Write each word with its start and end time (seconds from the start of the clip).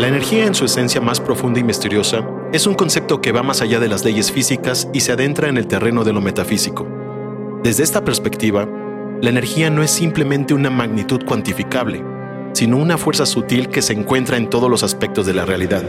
La 0.00 0.08
energía 0.08 0.46
en 0.46 0.54
su 0.54 0.64
esencia 0.64 1.02
más 1.02 1.20
profunda 1.20 1.60
y 1.60 1.62
misteriosa 1.62 2.26
es 2.54 2.66
un 2.66 2.72
concepto 2.72 3.20
que 3.20 3.32
va 3.32 3.42
más 3.42 3.60
allá 3.60 3.78
de 3.80 3.88
las 3.88 4.02
leyes 4.02 4.32
físicas 4.32 4.88
y 4.94 5.00
se 5.00 5.12
adentra 5.12 5.50
en 5.50 5.58
el 5.58 5.66
terreno 5.66 6.04
de 6.04 6.14
lo 6.14 6.22
metafísico. 6.22 6.88
Desde 7.62 7.82
esta 7.82 8.02
perspectiva, 8.02 8.66
la 9.20 9.28
energía 9.28 9.68
no 9.68 9.82
es 9.82 9.90
simplemente 9.90 10.54
una 10.54 10.70
magnitud 10.70 11.22
cuantificable, 11.26 12.02
sino 12.54 12.78
una 12.78 12.96
fuerza 12.96 13.26
sutil 13.26 13.68
que 13.68 13.82
se 13.82 13.92
encuentra 13.92 14.38
en 14.38 14.48
todos 14.48 14.70
los 14.70 14.82
aspectos 14.82 15.26
de 15.26 15.34
la 15.34 15.44
realidad. 15.44 15.84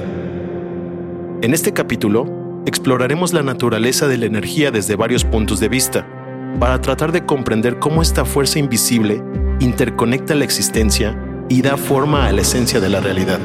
En 1.41 1.53
este 1.53 1.71
capítulo, 1.71 2.25
exploraremos 2.65 3.31
la 3.31 3.43
naturaleza 3.43 4.09
de 4.09 4.17
la 4.17 4.25
energía 4.25 4.71
desde 4.71 4.97
varios 4.97 5.23
puntos 5.23 5.61
de 5.61 5.69
vista, 5.69 6.05
para 6.59 6.81
tratar 6.81 7.13
de 7.13 7.25
comprender 7.25 7.79
cómo 7.79 8.01
esta 8.01 8.25
fuerza 8.25 8.59
invisible 8.59 9.23
interconecta 9.61 10.35
la 10.35 10.43
existencia 10.43 11.17
y 11.47 11.61
da 11.61 11.77
forma 11.77 12.27
a 12.27 12.33
la 12.33 12.41
esencia 12.41 12.81
de 12.81 12.89
la 12.89 12.99
realidad. 12.99 13.39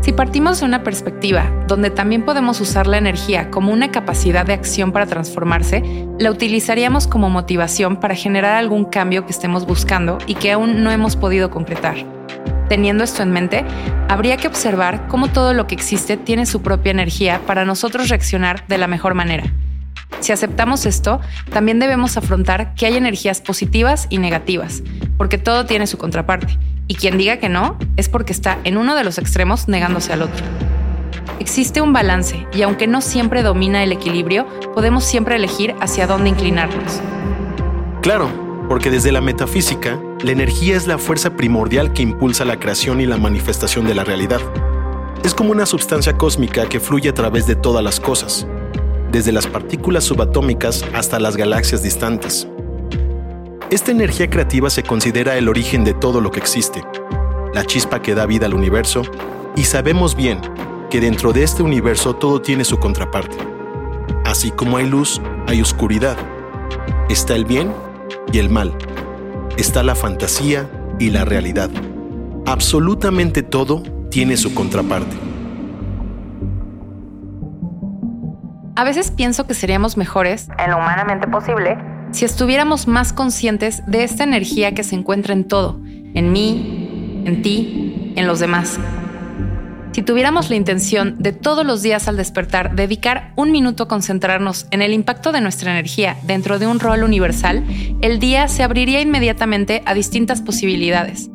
Si 0.00 0.12
partimos 0.12 0.60
de 0.60 0.64
una 0.64 0.82
perspectiva 0.82 1.52
donde 1.68 1.90
también 1.90 2.24
podemos 2.24 2.58
usar 2.62 2.86
la 2.86 2.96
energía 2.96 3.50
como 3.50 3.70
una 3.70 3.90
capacidad 3.90 4.46
de 4.46 4.54
acción 4.54 4.92
para 4.92 5.04
transformarse, 5.04 6.06
la 6.18 6.30
utilizaríamos 6.30 7.06
como 7.06 7.28
motivación 7.28 8.00
para 8.00 8.14
generar 8.14 8.56
algún 8.56 8.86
cambio 8.86 9.26
que 9.26 9.32
estemos 9.32 9.66
buscando 9.66 10.16
y 10.26 10.36
que 10.36 10.52
aún 10.52 10.82
no 10.82 10.90
hemos 10.90 11.16
podido 11.16 11.50
concretar. 11.50 11.96
Teniendo 12.70 13.04
esto 13.04 13.22
en 13.22 13.32
mente, 13.32 13.64
habría 14.08 14.38
que 14.38 14.48
observar 14.48 15.06
cómo 15.08 15.28
todo 15.28 15.52
lo 15.52 15.66
que 15.66 15.74
existe 15.74 16.16
tiene 16.16 16.46
su 16.46 16.62
propia 16.62 16.92
energía 16.92 17.42
para 17.46 17.66
nosotros 17.66 18.08
reaccionar 18.08 18.66
de 18.68 18.78
la 18.78 18.86
mejor 18.86 19.12
manera. 19.12 19.52
Si 20.18 20.32
aceptamos 20.32 20.84
esto, 20.86 21.20
también 21.50 21.78
debemos 21.78 22.16
afrontar 22.16 22.74
que 22.74 22.86
hay 22.86 22.96
energías 22.96 23.40
positivas 23.40 24.06
y 24.10 24.18
negativas, 24.18 24.82
porque 25.16 25.38
todo 25.38 25.66
tiene 25.66 25.86
su 25.86 25.96
contraparte 25.96 26.58
y 26.90 26.96
quien 26.96 27.16
diga 27.16 27.36
que 27.36 27.48
no 27.48 27.78
es 27.96 28.08
porque 28.08 28.32
está 28.32 28.58
en 28.64 28.76
uno 28.76 28.96
de 28.96 29.04
los 29.04 29.18
extremos 29.18 29.68
negándose 29.68 30.12
al 30.12 30.22
otro. 30.22 30.44
Existe 31.38 31.80
un 31.80 31.92
balance 31.92 32.46
y 32.52 32.62
aunque 32.62 32.88
no 32.88 33.00
siempre 33.00 33.44
domina 33.44 33.84
el 33.84 33.92
equilibrio, 33.92 34.44
podemos 34.74 35.04
siempre 35.04 35.36
elegir 35.36 35.74
hacia 35.80 36.08
dónde 36.08 36.30
inclinarnos. 36.30 37.00
Claro, 38.02 38.28
porque 38.68 38.90
desde 38.90 39.12
la 39.12 39.20
metafísica, 39.20 40.00
la 40.22 40.32
energía 40.32 40.76
es 40.76 40.88
la 40.88 40.98
fuerza 40.98 41.36
primordial 41.36 41.92
que 41.92 42.02
impulsa 42.02 42.44
la 42.44 42.58
creación 42.58 43.00
y 43.00 43.06
la 43.06 43.18
manifestación 43.18 43.86
de 43.86 43.94
la 43.94 44.02
realidad. 44.02 44.40
Es 45.22 45.32
como 45.32 45.52
una 45.52 45.66
sustancia 45.66 46.18
cósmica 46.18 46.68
que 46.68 46.80
fluye 46.80 47.08
a 47.08 47.14
través 47.14 47.46
de 47.46 47.54
todas 47.54 47.84
las 47.84 48.00
cosas, 48.00 48.48
desde 49.10 49.32
las 49.32 49.46
partículas 49.46 50.04
subatómicas 50.04 50.84
hasta 50.94 51.18
las 51.18 51.36
galaxias 51.36 51.82
distantes. 51.82 52.46
Esta 53.70 53.90
energía 53.90 54.28
creativa 54.28 54.70
se 54.70 54.82
considera 54.82 55.36
el 55.36 55.48
origen 55.48 55.84
de 55.84 55.94
todo 55.94 56.20
lo 56.20 56.30
que 56.30 56.40
existe, 56.40 56.82
la 57.54 57.64
chispa 57.64 58.02
que 58.02 58.14
da 58.14 58.26
vida 58.26 58.46
al 58.46 58.54
universo, 58.54 59.02
y 59.56 59.64
sabemos 59.64 60.16
bien 60.16 60.40
que 60.90 61.00
dentro 61.00 61.32
de 61.32 61.44
este 61.44 61.62
universo 61.62 62.14
todo 62.14 62.40
tiene 62.40 62.64
su 62.64 62.78
contraparte. 62.78 63.36
Así 64.24 64.50
como 64.50 64.76
hay 64.76 64.86
luz, 64.86 65.20
hay 65.46 65.60
oscuridad. 65.60 66.16
Está 67.08 67.34
el 67.34 67.44
bien 67.44 67.72
y 68.32 68.38
el 68.38 68.50
mal. 68.50 68.72
Está 69.56 69.82
la 69.82 69.94
fantasía 69.94 70.68
y 70.98 71.10
la 71.10 71.24
realidad. 71.24 71.70
Absolutamente 72.46 73.42
todo 73.42 73.82
tiene 74.10 74.36
su 74.36 74.54
contraparte. 74.54 75.29
A 78.80 78.84
veces 78.84 79.10
pienso 79.10 79.46
que 79.46 79.52
seríamos 79.52 79.98
mejores, 79.98 80.48
en 80.56 80.70
lo 80.70 80.78
humanamente 80.78 81.28
posible, 81.28 81.76
si 82.12 82.24
estuviéramos 82.24 82.88
más 82.88 83.12
conscientes 83.12 83.82
de 83.86 84.04
esta 84.04 84.24
energía 84.24 84.72
que 84.72 84.84
se 84.84 84.94
encuentra 84.94 85.34
en 85.34 85.44
todo, 85.44 85.78
en 85.84 86.32
mí, 86.32 87.22
en 87.26 87.42
ti, 87.42 88.14
en 88.16 88.26
los 88.26 88.40
demás. 88.40 88.80
Si 89.92 90.00
tuviéramos 90.00 90.48
la 90.48 90.56
intención 90.56 91.16
de 91.18 91.32
todos 91.32 91.66
los 91.66 91.82
días 91.82 92.08
al 92.08 92.16
despertar 92.16 92.74
dedicar 92.74 93.34
un 93.36 93.52
minuto 93.52 93.82
a 93.82 93.88
concentrarnos 93.88 94.66
en 94.70 94.80
el 94.80 94.94
impacto 94.94 95.30
de 95.30 95.42
nuestra 95.42 95.72
energía 95.72 96.16
dentro 96.22 96.58
de 96.58 96.66
un 96.66 96.80
rol 96.80 97.02
universal, 97.02 97.62
el 98.00 98.18
día 98.18 98.48
se 98.48 98.62
abriría 98.62 99.02
inmediatamente 99.02 99.82
a 99.84 99.92
distintas 99.92 100.40
posibilidades. 100.40 101.28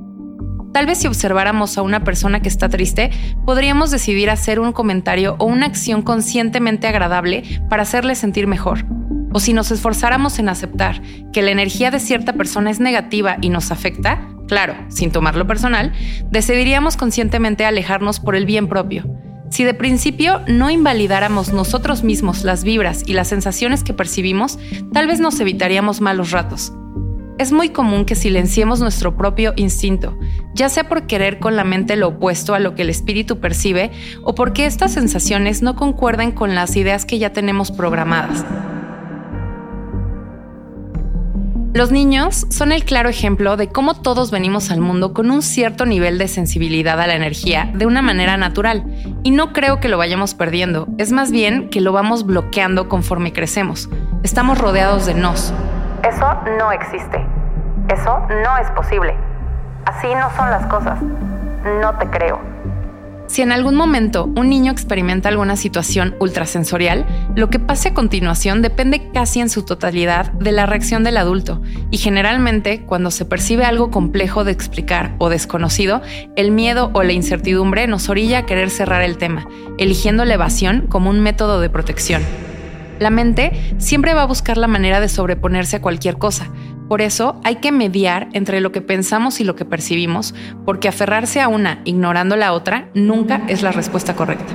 Tal 0.76 0.88
vez 0.88 0.98
si 0.98 1.08
observáramos 1.08 1.78
a 1.78 1.84
una 1.84 2.04
persona 2.04 2.42
que 2.42 2.50
está 2.50 2.68
triste, 2.68 3.10
podríamos 3.46 3.92
decidir 3.92 4.30
hacer 4.30 4.60
un 4.60 4.74
comentario 4.74 5.38
o 5.40 5.46
una 5.46 5.68
acción 5.68 6.02
conscientemente 6.02 6.86
agradable 6.86 7.44
para 7.70 7.84
hacerle 7.84 8.14
sentir 8.14 8.46
mejor 8.46 8.86
o 9.32 9.40
si 9.40 9.54
nos 9.54 9.72
esforzáramos 9.72 10.38
en 10.38 10.50
aceptar 10.50 11.02
que 11.32 11.42
la 11.42 11.52
energía 11.52 11.92
de 11.92 12.02
cierta 12.02 12.34
persona 12.34 12.72
es 12.72 12.82
negativa 12.82 13.38
y 13.40 13.48
nos 13.48 13.72
afecta, 13.72 14.28
claro, 14.50 14.76
sin 14.90 15.12
tomarlo 15.12 15.48
personal, 15.48 15.94
decidiríamos 16.30 16.98
conscientemente 16.98 17.66
alejarnos 17.66 18.20
por 18.20 18.36
el 18.36 18.46
bien 18.46 18.68
propio. 18.68 19.06
Si 19.52 19.64
de 19.64 19.76
principio 19.76 20.42
no 20.46 20.72
invalidáramos 20.72 21.54
nosotros 21.54 22.04
mismos 22.04 22.44
las 22.44 22.66
vibras 22.66 23.04
y 23.08 23.14
las 23.14 23.30
sensaciones 23.30 23.82
que 23.82 23.94
percibimos, 23.94 24.60
tal 24.92 25.08
vez 25.08 25.22
nos 25.22 25.40
evitaríamos 25.40 26.02
malos 26.02 26.32
ratos. 26.32 26.74
Es 27.38 27.52
muy 27.52 27.70
común 27.70 28.06
que 28.06 28.16
silenciemos 28.16 28.80
nuestro 28.80 29.18
propio 29.18 29.54
instinto, 29.58 30.18
ya 30.56 30.70
sea 30.70 30.86
por 30.86 31.06
querer 31.06 31.40
con 31.40 31.56
la 31.56 31.66
mente 31.66 31.98
lo 31.98 32.08
opuesto 32.08 32.56
a 32.56 32.60
lo 32.60 32.74
que 32.74 32.82
el 32.84 32.90
espíritu 32.90 33.40
percibe 33.40 33.92
o 34.24 34.34
porque 34.34 34.66
estas 34.66 34.94
sensaciones 34.94 35.62
no 35.62 35.76
concuerden 35.76 36.32
con 36.32 36.56
las 36.56 36.76
ideas 36.78 37.06
que 37.06 37.20
ya 37.20 37.32
tenemos 37.32 37.72
programadas. 37.72 38.46
Los 41.74 41.92
niños 41.92 42.48
son 42.52 42.72
el 42.72 42.86
claro 42.86 43.10
ejemplo 43.10 43.58
de 43.58 43.68
cómo 43.68 43.96
todos 43.96 44.32
venimos 44.32 44.72
al 44.72 44.80
mundo 44.80 45.14
con 45.14 45.30
un 45.30 45.42
cierto 45.42 45.86
nivel 45.86 46.18
de 46.18 46.30
sensibilidad 46.30 47.02
a 47.02 47.06
la 47.06 47.16
energía 47.16 47.70
de 47.74 47.86
una 47.86 48.02
manera 48.02 48.38
natural, 48.38 48.86
y 49.24 49.32
no 49.32 49.52
creo 49.52 49.82
que 49.82 49.90
lo 49.90 49.98
vayamos 49.98 50.36
perdiendo, 50.36 50.88
es 50.98 51.12
más 51.12 51.34
bien 51.34 51.70
que 51.70 51.82
lo 51.82 51.92
vamos 51.92 52.26
bloqueando 52.26 52.88
conforme 52.88 53.34
crecemos. 53.34 53.90
Estamos 54.24 54.58
rodeados 54.58 55.06
de 55.06 55.16
nos. 55.16 55.54
Eso 56.10 56.34
no 56.58 56.72
existe. 56.72 57.18
Eso 57.90 58.20
no 58.30 58.58
es 58.58 58.72
posible. 58.72 59.25
Así 59.86 60.08
no 60.08 60.30
son 60.36 60.50
las 60.50 60.66
cosas. 60.68 61.00
No 61.02 61.98
te 61.98 62.08
creo. 62.10 62.56
Si 63.28 63.42
en 63.42 63.52
algún 63.52 63.76
momento 63.76 64.26
un 64.36 64.50
niño 64.50 64.72
experimenta 64.72 65.30
alguna 65.30 65.56
situación 65.56 66.16
ultrasensorial, 66.20 67.06
lo 67.36 67.50
que 67.50 67.60
pase 67.60 67.90
a 67.90 67.94
continuación 67.94 68.62
depende 68.62 69.10
casi 69.14 69.40
en 69.40 69.50
su 69.50 69.64
totalidad 69.64 70.32
de 70.34 70.52
la 70.52 70.68
reacción 70.68 71.04
del 71.04 71.18
adulto 71.18 71.62
y 71.90 71.98
generalmente 71.98 72.86
cuando 72.86 73.10
se 73.10 73.26
percibe 73.26 73.66
algo 73.66 73.90
complejo 73.90 74.44
de 74.44 74.52
explicar 74.52 75.16
o 75.18 75.30
desconocido, 75.30 76.02
el 76.36 76.52
miedo 76.52 76.92
o 76.94 77.02
la 77.02 77.14
incertidumbre 77.14 77.88
nos 77.88 78.10
orilla 78.10 78.40
a 78.40 78.46
querer 78.46 78.70
cerrar 78.70 79.02
el 79.02 79.18
tema, 79.18 79.48
eligiendo 79.80 80.24
la 80.24 80.36
evasión 80.36 80.86
como 80.88 81.10
un 81.10 81.20
método 81.20 81.60
de 81.60 81.70
protección. 81.70 82.22
La 83.00 83.10
mente 83.10 83.76
siempre 83.78 84.14
va 84.14 84.22
a 84.22 84.28
buscar 84.28 84.58
la 84.58 84.68
manera 84.68 85.00
de 85.00 85.10
sobreponerse 85.10 85.78
a 85.78 85.82
cualquier 85.82 86.18
cosa, 86.18 86.48
por 86.88 87.02
eso 87.02 87.40
hay 87.44 87.58
que 87.58 87.72
mediar 87.72 88.28
entre 88.34 88.62
lo 88.62 88.72
que 88.72 88.82
pensamos 88.82 89.40
y 89.40 89.44
lo 89.44 89.56
que 89.56 89.66
percibimos, 89.66 90.36
porque 90.66 90.88
aferrarse 90.88 91.42
a 91.42 91.48
una 91.48 91.82
ignorando 91.86 92.36
la 92.36 92.54
otra 92.54 92.90
nunca 92.94 93.42
es 93.48 93.64
la 93.64 93.72
respuesta 93.72 94.16
correcta. 94.16 94.54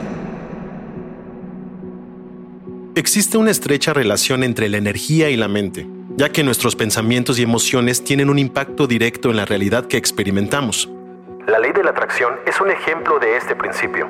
Existe 2.94 3.38
una 3.38 3.50
estrecha 3.50 3.92
relación 3.92 4.44
entre 4.44 4.68
la 4.68 4.76
energía 4.76 5.30
y 5.30 5.36
la 5.36 5.48
mente, 5.48 5.86
ya 6.16 6.28
que 6.28 6.44
nuestros 6.44 6.76
pensamientos 6.76 7.38
y 7.38 7.42
emociones 7.42 8.04
tienen 8.04 8.28
un 8.28 8.38
impacto 8.38 8.86
directo 8.86 9.30
en 9.30 9.36
la 9.36 9.44
realidad 9.44 9.86
que 9.86 9.96
experimentamos. 9.96 10.88
La 11.46 11.58
ley 11.58 11.72
de 11.72 11.82
la 11.82 11.90
atracción 11.90 12.34
es 12.46 12.60
un 12.60 12.70
ejemplo 12.70 13.18
de 13.18 13.36
este 13.36 13.56
principio. 13.56 14.08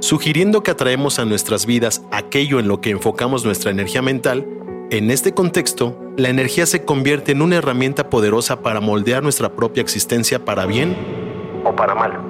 Sugiriendo 0.00 0.62
que 0.62 0.70
atraemos 0.70 1.18
a 1.18 1.24
nuestras 1.24 1.64
vidas 1.64 2.02
aquello 2.10 2.60
en 2.60 2.68
lo 2.68 2.80
que 2.80 2.90
enfocamos 2.90 3.44
nuestra 3.44 3.70
energía 3.70 4.02
mental, 4.02 4.46
en 4.90 5.10
este 5.10 5.32
contexto, 5.32 5.98
la 6.16 6.28
energía 6.28 6.64
se 6.64 6.84
convierte 6.84 7.32
en 7.32 7.42
una 7.42 7.56
herramienta 7.56 8.08
poderosa 8.08 8.62
para 8.62 8.80
moldear 8.80 9.22
nuestra 9.22 9.52
propia 9.52 9.80
existencia 9.80 10.44
para 10.44 10.64
bien 10.64 10.96
o 11.64 11.74
para 11.74 11.94
mal. 11.94 12.20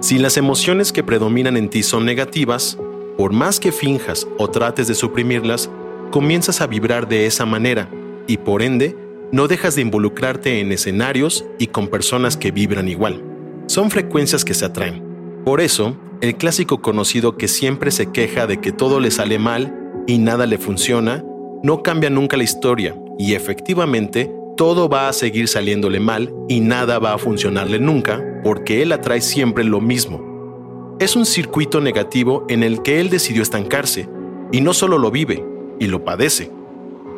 Si 0.00 0.18
las 0.18 0.36
emociones 0.36 0.92
que 0.92 1.02
predominan 1.02 1.56
en 1.56 1.68
ti 1.68 1.82
son 1.82 2.04
negativas, 2.04 2.78
por 3.18 3.32
más 3.32 3.58
que 3.58 3.72
finjas 3.72 4.28
o 4.38 4.48
trates 4.48 4.86
de 4.86 4.94
suprimirlas, 4.94 5.70
comienzas 6.12 6.60
a 6.60 6.68
vibrar 6.68 7.08
de 7.08 7.26
esa 7.26 7.46
manera 7.46 7.88
y 8.28 8.36
por 8.36 8.62
ende 8.62 8.96
no 9.32 9.48
dejas 9.48 9.74
de 9.74 9.82
involucrarte 9.82 10.60
en 10.60 10.70
escenarios 10.70 11.44
y 11.58 11.68
con 11.68 11.88
personas 11.88 12.36
que 12.36 12.52
vibran 12.52 12.88
igual. 12.88 13.24
Son 13.66 13.90
frecuencias 13.90 14.44
que 14.44 14.54
se 14.54 14.66
atraen. 14.66 15.02
Por 15.44 15.60
eso, 15.60 15.96
el 16.20 16.36
clásico 16.36 16.80
conocido 16.80 17.36
que 17.36 17.48
siempre 17.48 17.90
se 17.90 18.12
queja 18.12 18.46
de 18.46 18.60
que 18.60 18.70
todo 18.70 19.00
le 19.00 19.10
sale 19.10 19.40
mal 19.40 19.76
y 20.06 20.18
nada 20.18 20.46
le 20.46 20.58
funciona, 20.58 21.24
no 21.62 21.82
cambia 21.82 22.10
nunca 22.10 22.36
la 22.36 22.42
historia 22.42 22.96
y 23.18 23.34
efectivamente 23.34 24.32
todo 24.56 24.88
va 24.88 25.08
a 25.08 25.12
seguir 25.12 25.48
saliéndole 25.48 26.00
mal 26.00 26.34
y 26.48 26.60
nada 26.60 26.98
va 26.98 27.14
a 27.14 27.18
funcionarle 27.18 27.78
nunca 27.78 28.22
porque 28.42 28.82
él 28.82 28.92
atrae 28.92 29.20
siempre 29.20 29.64
lo 29.64 29.80
mismo. 29.80 30.96
Es 30.98 31.16
un 31.16 31.24
circuito 31.24 31.80
negativo 31.80 32.44
en 32.48 32.62
el 32.62 32.82
que 32.82 33.00
él 33.00 33.10
decidió 33.10 33.42
estancarse 33.42 34.08
y 34.50 34.60
no 34.60 34.74
solo 34.74 34.98
lo 34.98 35.10
vive 35.10 35.44
y 35.78 35.86
lo 35.86 36.04
padece, 36.04 36.50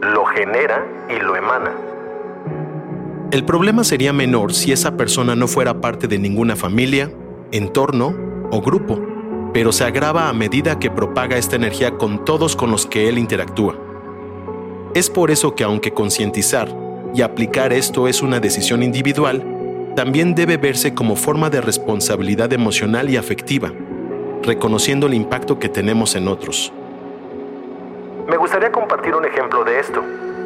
lo 0.00 0.24
genera 0.26 0.86
y 1.08 1.22
lo 1.22 1.36
emana. 1.36 1.72
El 3.30 3.44
problema 3.44 3.82
sería 3.82 4.12
menor 4.12 4.52
si 4.52 4.72
esa 4.72 4.96
persona 4.96 5.34
no 5.34 5.48
fuera 5.48 5.80
parte 5.80 6.06
de 6.06 6.18
ninguna 6.18 6.54
familia, 6.54 7.10
entorno 7.50 8.14
o 8.52 8.60
grupo, 8.60 9.00
pero 9.52 9.72
se 9.72 9.84
agrava 9.84 10.28
a 10.28 10.32
medida 10.32 10.78
que 10.78 10.90
propaga 10.90 11.36
esta 11.36 11.56
energía 11.56 11.92
con 11.96 12.24
todos 12.24 12.54
con 12.54 12.70
los 12.70 12.86
que 12.86 13.08
él 13.08 13.18
interactúa. 13.18 13.83
Es 14.94 15.10
por 15.10 15.32
eso 15.32 15.56
que 15.56 15.64
aunque 15.64 15.92
concientizar 15.92 16.68
y 17.12 17.22
aplicar 17.22 17.72
esto 17.72 18.06
es 18.06 18.22
una 18.22 18.38
decisión 18.38 18.80
individual, 18.80 19.42
también 19.96 20.36
debe 20.36 20.56
verse 20.56 20.94
como 20.94 21.16
forma 21.16 21.50
de 21.50 21.60
responsabilidad 21.60 22.52
emocional 22.52 23.10
y 23.10 23.16
afectiva, 23.16 23.72
reconociendo 24.44 25.08
el 25.08 25.14
impacto 25.14 25.58
que 25.58 25.68
tenemos 25.68 26.14
en 26.14 26.28
otros. 26.28 26.72
Me 28.28 28.36
gustaría 28.36 28.70
compartir 28.70 29.16
un 29.16 29.24
ejemplo 29.24 29.64
de 29.64 29.80
esto. 29.80 30.00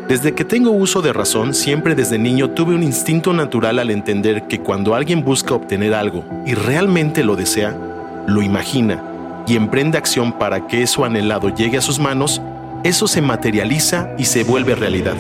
Desde 0.09 0.35
que 0.35 0.47
tengo 0.47 0.71
uso 0.71 1.03
de 1.03 1.13
razón, 1.13 1.53
siempre 1.53 1.95
desde 1.95 2.19
niño 2.19 2.53
tuve 2.53 2.75
un 2.75 2.83
instinto 2.83 3.35
natural 3.35 3.79
al 3.79 3.91
entender 3.91 4.47
que 4.49 4.61
cuando 4.61 4.95
alguien 4.95 5.23
busca 5.23 5.55
obtener 5.55 5.93
algo 5.93 6.25
y 6.47 6.55
realmente 6.55 7.23
lo 7.23 7.37
desea, 7.37 7.77
lo 8.27 8.41
imagina 8.41 9.03
y 9.47 9.57
emprende 9.57 9.99
acción 9.99 10.33
para 10.33 10.67
que 10.67 10.83
eso 10.83 11.05
anhelado 11.05 11.55
llegue 11.55 11.77
a 11.77 11.83
sus 11.83 11.99
manos, 11.99 12.41
eso 12.85 13.07
se 13.07 13.21
materializa 13.21 14.11
y 14.19 14.25
se 14.25 14.45
vuelve 14.45 14.75
realidad. 14.75 15.17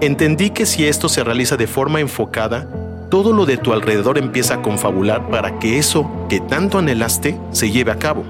Entendí 0.00 0.50
que 0.50 0.66
si 0.66 0.86
esto 0.86 1.08
se 1.08 1.24
realiza 1.24 1.56
de 1.56 1.66
forma 1.66 2.00
enfocada, 2.00 2.68
todo 3.08 3.32
lo 3.32 3.46
de 3.46 3.56
tu 3.56 3.72
alrededor 3.72 4.18
empieza 4.18 4.54
a 4.54 4.62
confabular 4.62 5.28
para 5.28 5.58
que 5.58 5.78
eso 5.78 6.10
que 6.28 6.40
tanto 6.40 6.78
anhelaste 6.78 7.40
se 7.50 7.70
lleve 7.70 7.92
a 7.92 7.98
cabo. 7.98 8.24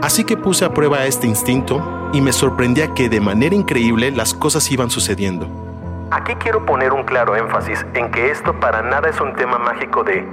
Así 0.00 0.24
que 0.24 0.36
puse 0.36 0.64
a 0.64 0.72
prueba 0.72 1.04
este 1.04 1.26
instinto 1.26 2.10
y 2.12 2.20
me 2.20 2.32
sorprendía 2.32 2.94
que 2.94 3.08
de 3.08 3.20
manera 3.20 3.54
increíble 3.54 4.10
las 4.10 4.32
cosas 4.32 4.70
iban 4.70 4.90
sucediendo. 4.90 6.08
Aquí 6.12 6.34
quiero 6.36 6.64
poner 6.64 6.92
un 6.92 7.02
claro 7.02 7.36
énfasis 7.36 7.84
en 7.94 8.10
que 8.10 8.30
esto 8.30 8.58
para 8.60 8.82
nada 8.82 9.08
es 9.08 9.20
un 9.20 9.34
tema 9.34 9.58
mágico 9.58 10.04
de 10.04 10.24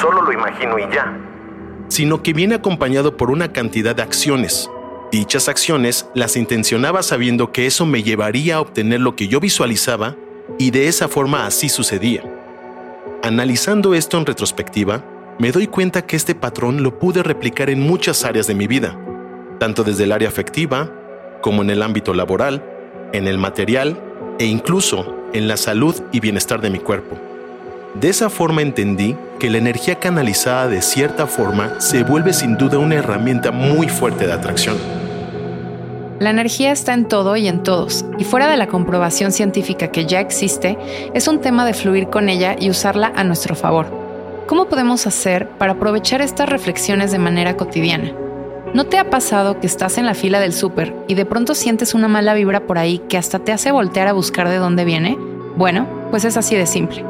solo 0.00 0.22
lo 0.22 0.32
imagino 0.32 0.78
y 0.78 0.82
ya, 0.92 1.16
sino 1.88 2.22
que 2.22 2.32
viene 2.32 2.54
acompañado 2.54 3.16
por 3.16 3.30
una 3.30 3.52
cantidad 3.52 3.94
de 3.94 4.02
acciones. 4.02 4.70
Dichas 5.10 5.48
acciones 5.48 6.06
las 6.14 6.36
intencionaba 6.36 7.02
sabiendo 7.02 7.50
que 7.50 7.66
eso 7.66 7.86
me 7.86 8.02
llevaría 8.02 8.56
a 8.56 8.60
obtener 8.60 9.00
lo 9.00 9.16
que 9.16 9.26
yo 9.26 9.40
visualizaba 9.40 10.16
y 10.58 10.70
de 10.70 10.88
esa 10.88 11.08
forma 11.08 11.46
así 11.46 11.70
sucedía. 11.70 12.22
Analizando 13.22 13.94
esto 13.94 14.18
en 14.18 14.26
retrospectiva, 14.26 15.02
me 15.38 15.50
doy 15.50 15.66
cuenta 15.66 16.04
que 16.04 16.16
este 16.16 16.34
patrón 16.34 16.82
lo 16.82 16.98
pude 16.98 17.22
replicar 17.22 17.70
en 17.70 17.80
muchas 17.80 18.24
áreas 18.24 18.46
de 18.46 18.54
mi 18.54 18.66
vida, 18.66 18.98
tanto 19.58 19.82
desde 19.82 20.04
el 20.04 20.12
área 20.12 20.28
afectiva, 20.28 20.92
como 21.40 21.62
en 21.62 21.70
el 21.70 21.82
ámbito 21.82 22.12
laboral, 22.12 22.62
en 23.12 23.28
el 23.28 23.38
material 23.38 23.98
e 24.38 24.44
incluso 24.44 25.16
en 25.32 25.48
la 25.48 25.56
salud 25.56 25.94
y 26.12 26.20
bienestar 26.20 26.60
de 26.60 26.68
mi 26.68 26.80
cuerpo. 26.80 27.18
De 27.94 28.10
esa 28.10 28.28
forma 28.28 28.60
entendí 28.60 29.16
que 29.38 29.48
la 29.48 29.58
energía 29.58 29.98
canalizada 29.98 30.68
de 30.68 30.82
cierta 30.82 31.26
forma 31.26 31.80
se 31.80 32.02
vuelve 32.02 32.34
sin 32.34 32.58
duda 32.58 32.78
una 32.78 32.96
herramienta 32.96 33.50
muy 33.50 33.88
fuerte 33.88 34.26
de 34.26 34.34
atracción. 34.34 34.97
La 36.20 36.30
energía 36.30 36.72
está 36.72 36.94
en 36.94 37.06
todo 37.06 37.36
y 37.36 37.46
en 37.46 37.62
todos, 37.62 38.04
y 38.18 38.24
fuera 38.24 38.50
de 38.50 38.56
la 38.56 38.66
comprobación 38.66 39.30
científica 39.30 39.92
que 39.92 40.04
ya 40.04 40.18
existe, 40.18 40.76
es 41.14 41.28
un 41.28 41.40
tema 41.40 41.64
de 41.64 41.74
fluir 41.74 42.08
con 42.08 42.28
ella 42.28 42.56
y 42.58 42.70
usarla 42.70 43.12
a 43.14 43.22
nuestro 43.22 43.54
favor. 43.54 43.86
¿Cómo 44.48 44.64
podemos 44.64 45.06
hacer 45.06 45.48
para 45.50 45.74
aprovechar 45.74 46.20
estas 46.20 46.48
reflexiones 46.48 47.12
de 47.12 47.20
manera 47.20 47.56
cotidiana? 47.56 48.10
¿No 48.74 48.86
te 48.86 48.98
ha 48.98 49.10
pasado 49.10 49.60
que 49.60 49.68
estás 49.68 49.96
en 49.96 50.06
la 50.06 50.14
fila 50.14 50.40
del 50.40 50.52
súper 50.52 50.92
y 51.06 51.14
de 51.14 51.24
pronto 51.24 51.54
sientes 51.54 51.94
una 51.94 52.08
mala 52.08 52.34
vibra 52.34 52.66
por 52.66 52.78
ahí 52.78 52.98
que 53.08 53.16
hasta 53.16 53.38
te 53.38 53.52
hace 53.52 53.70
voltear 53.70 54.08
a 54.08 54.12
buscar 54.12 54.48
de 54.48 54.56
dónde 54.56 54.84
viene? 54.84 55.16
Bueno, 55.56 55.86
pues 56.10 56.24
es 56.24 56.36
así 56.36 56.56
de 56.56 56.66
simple. 56.66 57.04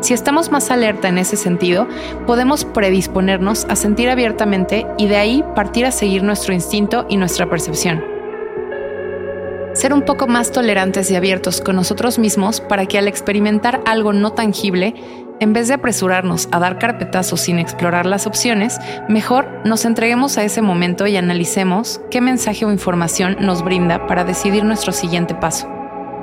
Si 0.00 0.14
estamos 0.14 0.50
más 0.50 0.72
alerta 0.72 1.06
en 1.06 1.18
ese 1.18 1.36
sentido, 1.36 1.86
podemos 2.26 2.64
predisponernos 2.64 3.66
a 3.68 3.76
sentir 3.76 4.10
abiertamente 4.10 4.84
y 4.98 5.06
de 5.06 5.16
ahí 5.16 5.44
partir 5.54 5.86
a 5.86 5.92
seguir 5.92 6.24
nuestro 6.24 6.54
instinto 6.54 7.06
y 7.08 7.18
nuestra 7.18 7.48
percepción. 7.48 8.17
Ser 9.78 9.94
un 9.94 10.02
poco 10.02 10.26
más 10.26 10.50
tolerantes 10.50 11.08
y 11.08 11.14
abiertos 11.14 11.60
con 11.60 11.76
nosotros 11.76 12.18
mismos 12.18 12.60
para 12.60 12.86
que 12.86 12.98
al 12.98 13.06
experimentar 13.06 13.80
algo 13.86 14.12
no 14.12 14.32
tangible 14.32 14.92
en 15.38 15.52
vez 15.52 15.68
de 15.68 15.74
apresurarnos 15.74 16.48
a 16.50 16.58
dar 16.58 16.80
carpetazos 16.80 17.42
sin 17.42 17.60
explorar 17.60 18.04
las 18.04 18.26
opciones, 18.26 18.80
mejor 19.08 19.62
nos 19.64 19.84
entreguemos 19.84 20.36
a 20.36 20.42
ese 20.42 20.62
momento 20.62 21.06
y 21.06 21.16
analicemos 21.16 22.00
qué 22.10 22.20
mensaje 22.20 22.64
o 22.64 22.72
información 22.72 23.36
nos 23.38 23.62
brinda 23.62 24.08
para 24.08 24.24
decidir 24.24 24.64
nuestro 24.64 24.90
siguiente 24.90 25.36
paso. 25.36 25.68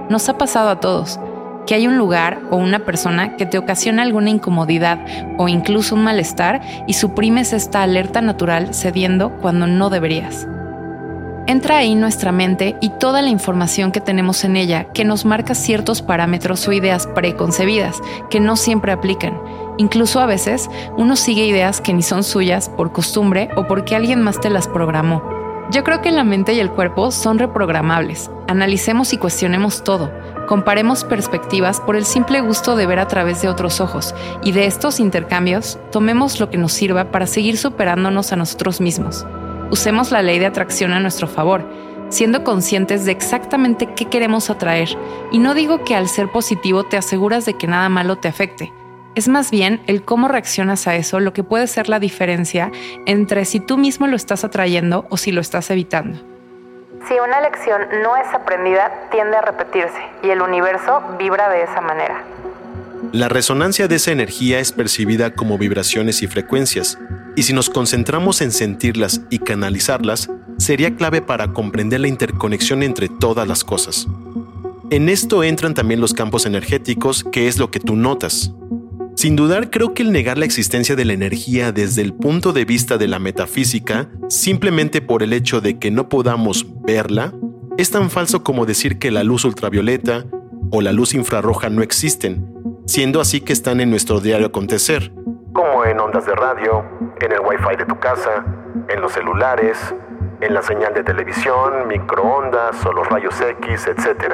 Nos 0.10 0.28
ha 0.28 0.38
pasado 0.38 0.68
a 0.68 0.82
todos 0.82 1.18
que 1.66 1.76
hay 1.76 1.88
un 1.88 1.98
lugar 1.98 2.42
o 2.52 2.58
una 2.58 2.80
persona 2.80 3.38
que 3.38 3.46
te 3.46 3.58
ocasiona 3.58 4.02
alguna 4.02 4.32
incomodidad 4.32 5.00
o 5.38 5.48
incluso 5.48 5.96
un 5.96 6.04
malestar 6.04 6.60
y 6.88 6.94
suprimes 6.96 7.54
esta 7.54 7.84
alerta 7.84 8.20
natural 8.20 8.74
cediendo 8.74 9.32
cuando 9.40 9.66
no 9.66 9.90
deberías. 9.90 10.46
Entra 11.48 11.78
ahí 11.78 11.94
nuestra 11.94 12.32
mente 12.32 12.76
y 12.82 12.90
toda 12.90 13.22
la 13.22 13.30
información 13.30 13.92
que 13.92 14.02
tenemos 14.02 14.44
en 14.44 14.56
ella 14.58 14.86
que 14.94 15.06
nos 15.06 15.26
marca 15.26 15.54
ciertos 15.54 16.02
parámetros 16.02 16.68
o 16.68 16.72
ideas 16.72 17.06
preconcebidas 17.06 18.02
que 18.32 18.40
no 18.40 18.56
siempre 18.56 18.92
aplican. 18.92 19.40
Incluso 19.78 20.20
a 20.20 20.26
veces 20.26 20.72
uno 20.98 21.16
sigue 21.16 21.46
ideas 21.46 21.82
que 21.82 21.94
ni 21.94 22.02
son 22.02 22.24
suyas 22.24 22.70
por 22.70 22.92
costumbre 22.92 23.50
o 23.56 23.68
porque 23.68 23.96
alguien 23.96 24.22
más 24.22 24.42
te 24.42 24.50
las 24.50 24.68
programó. 24.68 25.22
Yo 25.70 25.84
creo 25.84 26.02
que 26.02 26.12
la 26.12 26.24
mente 26.24 26.54
y 26.54 26.60
el 26.60 26.72
cuerpo 26.72 27.12
son 27.12 27.38
reprogramables. 27.38 28.32
Analicemos 28.48 29.14
y 29.14 29.18
cuestionemos 29.18 29.84
todo. 29.84 30.12
Comparemos 30.48 31.04
perspectivas 31.04 31.80
por 31.80 31.96
el 31.96 32.06
simple 32.06 32.42
gusto 32.42 32.76
de 32.76 32.88
ver 32.88 32.98
a 32.98 33.08
través 33.08 33.44
de 33.44 33.50
otros 33.50 33.82
ojos 33.82 34.16
y 34.44 34.52
de 34.52 34.66
estos 34.66 35.00
intercambios 35.00 35.78
tomemos 35.92 36.40
lo 36.40 36.50
que 36.50 36.58
nos 36.58 36.74
sirva 36.74 37.12
para 37.12 37.28
seguir 37.28 37.58
superándonos 37.58 38.32
a 38.32 38.36
nosotros 38.36 38.82
mismos. 38.82 39.26
Usemos 39.72 40.12
la 40.12 40.22
ley 40.22 40.40
de 40.40 40.46
atracción 40.46 40.94
a 40.94 41.00
nuestro 41.00 41.28
favor, 41.28 41.66
siendo 42.10 42.44
conscientes 42.44 43.04
de 43.06 43.12
exactamente 43.12 43.88
qué 43.96 44.06
queremos 44.06 44.50
atraer. 44.50 44.90
Y 45.32 45.40
no 45.40 45.54
digo 45.54 45.84
que 45.84 45.96
al 45.96 46.08
ser 46.08 46.32
positivo 46.32 46.84
te 46.84 46.98
aseguras 46.98 47.46
de 47.46 47.56
que 47.56 47.68
nada 47.68 47.90
malo 47.90 48.18
te 48.18 48.28
afecte. 48.28 48.72
Es 49.16 49.28
más 49.28 49.50
bien 49.50 49.82
el 49.88 50.04
cómo 50.04 50.28
reaccionas 50.28 50.88
a 50.88 50.96
eso 50.96 51.20
lo 51.20 51.34
que 51.34 51.44
puede 51.44 51.68
ser 51.68 51.90
la 51.90 52.00
diferencia 52.00 52.72
entre 53.06 53.46
si 53.46 53.60
tú 53.60 53.78
mismo 53.78 54.08
lo 54.08 54.16
estás 54.16 54.44
atrayendo 54.44 55.08
o 55.10 55.18
si 55.18 55.32
lo 55.32 55.42
estás 55.42 55.72
evitando. 55.72 56.20
Si 57.08 57.14
una 57.14 57.40
lección 57.42 57.82
no 58.04 58.18
es 58.18 58.28
aprendida, 58.34 58.92
tiende 59.12 59.38
a 59.38 59.42
repetirse 59.42 60.02
y 60.24 60.30
el 60.30 60.42
universo 60.42 61.02
vibra 61.18 61.50
de 61.50 61.64
esa 61.64 61.80
manera. 61.82 62.24
La 63.14 63.30
resonancia 63.30 63.88
de 63.88 63.96
esa 63.96 64.12
energía 64.12 64.60
es 64.60 64.72
percibida 64.72 65.34
como 65.34 65.58
vibraciones 65.58 66.22
y 66.22 66.28
frecuencias, 66.28 66.98
y 67.36 67.44
si 67.44 67.54
nos 67.54 67.70
concentramos 67.70 68.42
en 68.42 68.52
sentirlas 68.52 69.22
y 69.30 69.40
canalizarlas, 69.40 70.30
sería 70.58 70.96
clave 70.96 71.22
para 71.22 71.54
comprender 71.54 72.00
la 72.00 72.08
interconexión 72.08 72.84
entre 72.84 73.10
todas 73.10 73.48
las 73.48 73.64
cosas. 73.64 74.08
En 74.90 75.10
esto 75.10 75.44
entran 75.44 75.74
también 75.74 76.00
los 76.00 76.14
campos 76.14 76.46
energéticos, 76.46 77.24
que 77.24 77.48
es 77.48 77.58
lo 77.58 77.72
que 77.72 77.80
tú 77.80 77.96
notas. 77.96 78.54
Sin 79.16 79.36
dudar, 79.36 79.70
creo 79.70 79.94
que 79.94 80.04
el 80.04 80.12
negar 80.12 80.38
la 80.38 80.46
existencia 80.46 80.96
de 80.96 81.06
la 81.06 81.14
energía 81.14 81.72
desde 81.72 82.02
el 82.02 82.14
punto 82.14 82.54
de 82.54 82.66
vista 82.66 82.98
de 82.98 83.08
la 83.08 83.18
metafísica, 83.18 84.10
simplemente 84.30 85.02
por 85.02 85.24
el 85.24 85.34
hecho 85.34 85.62
de 85.62 85.80
que 85.80 85.90
no 85.90 86.10
podamos 86.10 86.66
verla, 86.86 87.34
es 87.78 87.92
tan 87.92 88.10
falso 88.10 88.44
como 88.44 88.66
decir 88.66 89.00
que 89.00 89.12
la 89.12 89.24
luz 89.24 89.44
ultravioleta 89.46 90.26
o 90.70 90.82
la 90.82 90.94
luz 90.94 91.14
infrarroja 91.14 91.70
no 91.70 91.82
existen, 91.82 92.46
siendo 92.86 93.20
así 93.20 93.42
que 93.42 93.54
están 93.54 93.80
en 93.80 93.90
nuestro 93.90 94.20
diario 94.20 94.48
acontecer, 94.48 95.12
como 95.56 95.86
en 95.86 96.00
ondas 96.00 96.26
de 96.26 96.36
radio, 96.36 96.84
en 97.22 97.32
el 97.32 97.40
wifi 97.40 97.78
de 97.78 97.86
tu 97.86 97.98
casa, 97.98 98.46
en 98.90 99.02
los 99.02 99.14
celulares, 99.14 99.96
en 100.42 100.54
la 100.54 100.62
señal 100.62 100.94
de 100.94 101.02
televisión, 101.02 101.88
microondas 101.88 102.86
o 102.86 102.92
los 102.92 103.08
rayos 103.08 103.40
X, 103.40 103.88
etc. 103.88 104.34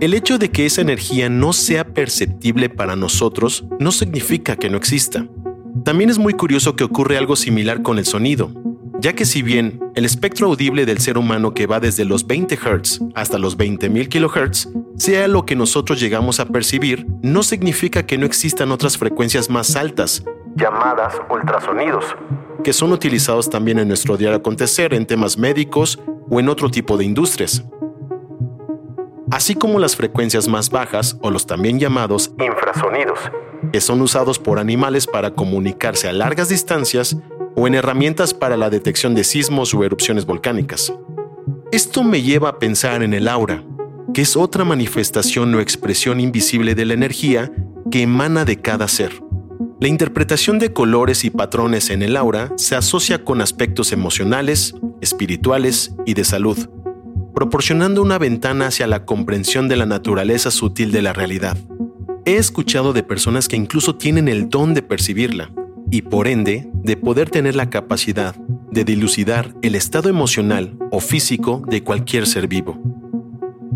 El 0.00 0.14
hecho 0.14 0.38
de 0.38 0.50
que 0.50 0.64
esa 0.64 0.80
energía 0.80 1.28
no 1.28 1.52
sea 1.52 1.84
perceptible 1.84 2.70
para 2.70 2.96
nosotros 2.96 3.64
no 3.78 3.92
significa 3.92 4.56
que 4.56 4.70
no 4.70 4.78
exista. 4.78 5.26
También 5.84 6.08
es 6.08 6.18
muy 6.18 6.32
curioso 6.32 6.74
que 6.76 6.84
ocurre 6.84 7.18
algo 7.18 7.36
similar 7.36 7.82
con 7.82 7.98
el 7.98 8.06
sonido, 8.06 8.50
ya 9.00 9.12
que 9.12 9.26
si 9.26 9.42
bien 9.42 9.80
el 9.94 10.06
espectro 10.06 10.46
audible 10.46 10.86
del 10.86 10.98
ser 10.98 11.18
humano 11.18 11.52
que 11.52 11.66
va 11.66 11.78
desde 11.78 12.06
los 12.06 12.26
20 12.26 12.56
Hz 12.56 13.02
hasta 13.14 13.36
los 13.36 13.58
20.000 13.58 14.08
kHz 14.08 14.68
sea 14.96 15.28
lo 15.28 15.44
que 15.44 15.56
nosotros 15.56 16.00
llegamos 16.00 16.40
a 16.40 16.46
percibir, 16.46 17.06
no 17.20 17.42
significa 17.42 18.06
que 18.06 18.16
no 18.16 18.24
existan 18.24 18.72
otras 18.72 18.96
frecuencias 18.96 19.50
más 19.50 19.76
altas 19.76 20.24
llamadas 20.56 21.14
ultrasonidos, 21.30 22.04
que 22.62 22.72
son 22.72 22.92
utilizados 22.92 23.50
también 23.50 23.78
en 23.78 23.88
nuestro 23.88 24.16
diario 24.16 24.38
acontecer 24.38 24.94
en 24.94 25.06
temas 25.06 25.36
médicos 25.38 25.98
o 26.30 26.40
en 26.40 26.48
otro 26.48 26.70
tipo 26.70 26.96
de 26.96 27.04
industrias. 27.04 27.64
Así 29.30 29.54
como 29.54 29.78
las 29.78 29.96
frecuencias 29.96 30.48
más 30.48 30.70
bajas 30.70 31.18
o 31.20 31.30
los 31.30 31.46
también 31.46 31.80
llamados 31.80 32.32
infrasonidos, 32.38 33.18
que 33.72 33.80
son 33.80 34.00
usados 34.00 34.38
por 34.38 34.58
animales 34.58 35.06
para 35.06 35.34
comunicarse 35.34 36.08
a 36.08 36.12
largas 36.12 36.48
distancias 36.48 37.16
o 37.56 37.66
en 37.66 37.74
herramientas 37.74 38.34
para 38.34 38.56
la 38.56 38.70
detección 38.70 39.14
de 39.14 39.24
sismos 39.24 39.74
o 39.74 39.82
erupciones 39.82 40.26
volcánicas. 40.26 40.92
Esto 41.72 42.04
me 42.04 42.22
lleva 42.22 42.50
a 42.50 42.58
pensar 42.58 43.02
en 43.02 43.14
el 43.14 43.26
aura, 43.26 43.64
que 44.12 44.22
es 44.22 44.36
otra 44.36 44.64
manifestación 44.64 45.52
o 45.54 45.60
expresión 45.60 46.20
invisible 46.20 46.76
de 46.76 46.84
la 46.84 46.94
energía 46.94 47.50
que 47.90 48.02
emana 48.02 48.44
de 48.44 48.60
cada 48.60 48.86
ser. 48.86 49.23
La 49.80 49.88
interpretación 49.88 50.60
de 50.60 50.72
colores 50.72 51.24
y 51.24 51.30
patrones 51.30 51.90
en 51.90 52.02
el 52.02 52.16
aura 52.16 52.52
se 52.56 52.76
asocia 52.76 53.24
con 53.24 53.40
aspectos 53.40 53.92
emocionales, 53.92 54.74
espirituales 55.00 55.94
y 56.06 56.14
de 56.14 56.24
salud, 56.24 56.68
proporcionando 57.34 58.00
una 58.00 58.18
ventana 58.18 58.68
hacia 58.68 58.86
la 58.86 59.04
comprensión 59.04 59.68
de 59.68 59.76
la 59.76 59.84
naturaleza 59.84 60.52
sutil 60.52 60.92
de 60.92 61.02
la 61.02 61.12
realidad. 61.12 61.58
He 62.24 62.36
escuchado 62.36 62.92
de 62.92 63.02
personas 63.02 63.48
que 63.48 63.56
incluso 63.56 63.96
tienen 63.96 64.28
el 64.28 64.48
don 64.48 64.74
de 64.74 64.82
percibirla 64.82 65.50
y 65.90 66.02
por 66.02 66.28
ende 66.28 66.70
de 66.72 66.96
poder 66.96 67.28
tener 67.28 67.56
la 67.56 67.68
capacidad 67.68 68.36
de 68.70 68.84
dilucidar 68.84 69.54
el 69.62 69.74
estado 69.74 70.08
emocional 70.08 70.78
o 70.92 71.00
físico 71.00 71.62
de 71.68 71.82
cualquier 71.82 72.26
ser 72.26 72.46
vivo. 72.46 72.80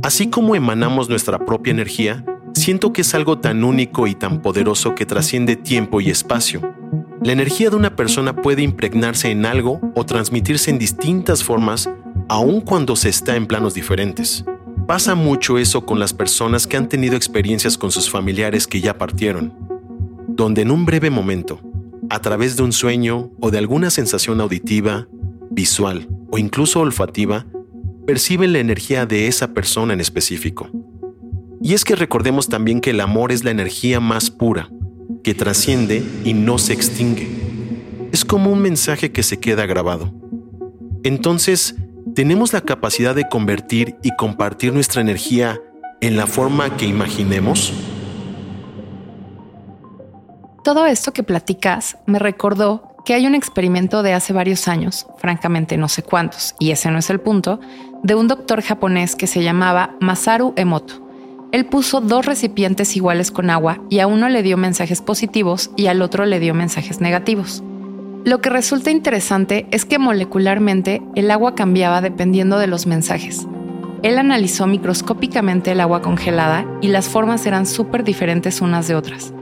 Así 0.03 0.31
como 0.31 0.55
emanamos 0.55 1.09
nuestra 1.09 1.45
propia 1.45 1.73
energía, 1.73 2.25
siento 2.59 2.93
que 2.93 3.03
es 3.03 3.15
algo 3.15 3.39
tan 3.39 3.65
único 3.65 4.07
y 4.07 4.15
tan 4.15 4.43
poderoso 4.43 4.95
que 4.95 5.07
trasciende 5.07 5.57
tiempo 5.57 6.01
y 6.01 6.11
espacio. 6.11 6.75
La 7.23 7.33
energía 7.33 7.71
de 7.71 7.77
una 7.77 7.97
persona 7.97 8.37
puede 8.37 8.63
impregnarse 8.63 9.31
en 9.31 9.45
algo 9.45 9.81
o 9.95 10.05
transmitirse 10.05 10.71
en 10.71 10.79
distintas 10.79 11.43
formas 11.43 11.91
aun 12.29 12.61
cuando 12.61 12.95
se 12.97 13.09
está 13.09 13.37
en 13.37 13.47
planos 13.47 13.75
diferentes. 13.75 14.45
Pasa 14.87 15.15
mucho 15.15 15.59
eso 15.59 15.85
con 15.85 15.99
las 15.99 16.13
personas 16.13 16.67
que 16.67 16.77
han 16.77 16.89
tenido 16.89 17.17
experiencias 17.17 17.77
con 17.77 17.91
sus 17.91 18.11
familiares 18.11 18.67
que 18.67 18.81
ya 18.81 18.97
partieron, 18.97 19.53
donde 20.29 20.63
en 20.63 20.71
un 20.71 20.87
breve 20.87 21.11
momento, 21.11 21.61
a 22.11 22.21
través 22.21 22.57
de 22.57 22.63
un 22.63 22.73
sueño 22.73 23.31
o 23.41 23.51
de 23.51 23.59
alguna 23.59 23.91
sensación 23.91 24.41
auditiva, 24.41 25.09
visual 25.51 26.09
o 26.31 26.39
incluso 26.39 26.81
olfativa, 26.81 27.47
perciben 28.07 28.53
la 28.53 28.61
energía 28.61 29.05
de 29.05 29.27
esa 29.27 29.53
persona 29.53 29.93
en 29.93 30.01
específico. 30.01 30.71
Y 31.61 31.75
es 31.75 31.85
que 31.85 31.97
recordemos 31.97 32.49
también 32.49 32.81
que 32.81 32.91
el 32.91 33.01
amor 33.01 33.33
es 33.33 33.45
la 33.45 33.51
energía 33.51 34.01
más 34.01 34.31
pura, 34.31 34.71
que 35.25 35.35
trasciende 35.35 36.03
y 36.25 36.35
no 36.35 36.59
se 36.59 36.73
extingue. 36.73 37.29
Es 38.13 38.25
como 38.25 38.51
un 38.51 38.61
mensaje 38.61 39.13
que 39.13 39.23
se 39.23 39.39
queda 39.39 39.67
grabado. 39.67 40.13
Entonces, 41.03 41.75
tenemos 42.15 42.53
la 42.53 42.61
capacidad 42.61 43.15
de 43.15 43.29
convertir 43.29 43.97
y 44.03 44.15
compartir 44.17 44.73
nuestra 44.73 45.01
energía 45.01 45.61
en 46.01 46.17
la 46.17 46.27
forma 46.27 46.77
que 46.77 46.87
imaginemos. 46.87 47.73
Todo 50.65 50.87
esto 50.87 51.13
que 51.13 51.23
platicas 51.23 51.99
me 52.07 52.19
recordó 52.19 52.97
que 53.05 53.15
hay 53.15 53.27
un 53.27 53.35
experimento 53.35 54.03
de 54.03 54.13
hace 54.13 54.33
varios 54.33 54.69
años, 54.69 55.07
francamente 55.17 55.77
no 55.77 55.89
sé 55.89 56.03
cuántos, 56.03 56.55
y 56.59 56.73
ese 56.73 56.91
no 56.91 56.99
es 56.99 57.09
el 57.11 57.21
punto, 57.21 57.59
de 58.03 58.15
un 58.15 58.29
doctor 58.29 58.63
japonés 58.63 59.17
que 59.17 59.27
se 59.27 59.43
llamaba 59.43 59.97
Masaru 60.01 60.53
Emoto. 60.57 61.08
Él 61.51 61.65
puso 61.65 62.03
dos 62.03 62.27
recipientes 62.27 62.95
iguales 62.95 63.31
con 63.31 63.49
agua 63.49 63.81
y 63.89 64.01
a 64.01 64.07
uno 64.07 64.29
le 64.29 64.43
dio 64.43 64.59
mensajes 64.59 65.01
positivos 65.01 65.71
y 65.77 65.87
al 65.87 66.03
otro 66.03 66.27
le 66.27 66.41
dio 66.41 66.53
mensajes 66.53 67.01
negativos. 67.01 67.63
Lo 68.25 68.43
que 68.43 68.51
resulta 68.51 68.91
interesante 68.91 69.67
es 69.71 69.87
que 69.87 69.99
molecularmente 69.99 71.01
el 71.15 71.31
agua 71.31 71.55
cambiaba 71.55 72.03
dependiendo 72.03 72.59
de 72.59 72.67
los 72.67 72.87
mensajes. 72.87 73.47
Él 74.03 74.19
analizó 74.19 74.67
microscópicamente 74.67 75.73
el 75.73 75.81
agua 75.81 76.03
congelada 76.03 76.67
y 76.83 76.89
las 76.89 77.09
formas 77.09 77.47
eran 77.47 77.65
súper 77.65 78.05
diferentes 78.05 78.61
unas 78.61 78.87
de 78.87 78.95
otras. 78.95 79.33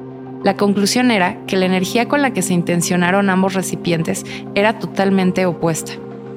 La 0.45 0.57
conclusión 0.57 1.11
era 1.11 1.45
que 1.47 1.57
la 1.57 1.67
energía 1.67 2.07
con 2.07 2.23
la 2.23 2.33
que 2.33 2.43
se 2.43 2.55
intencionaron 2.55 3.31
ambos 3.31 3.55
recipientes 3.55 4.25
era 4.55 4.79
totalmente 4.79 5.45
opuesta. 5.45 5.95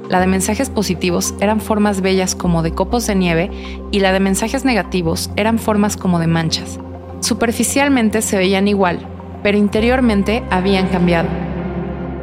La 0.09 0.19
de 0.19 0.25
mensajes 0.25 0.71
positivos 0.71 1.35
eran 1.39 1.61
formas 1.61 2.01
bellas 2.01 2.33
como 2.33 2.63
de 2.63 2.73
copos 2.73 3.05
de 3.05 3.13
nieve 3.13 3.51
y 3.91 3.99
la 3.99 4.11
de 4.11 4.19
mensajes 4.19 4.65
negativos 4.65 5.29
eran 5.35 5.59
formas 5.59 5.97
como 5.97 6.17
de 6.17 6.25
manchas. 6.25 6.79
Superficialmente 7.19 8.23
se 8.23 8.37
veían 8.37 8.67
igual, 8.67 9.05
pero 9.43 9.59
interiormente 9.59 10.43
habían 10.49 10.87
cambiado. 10.87 11.29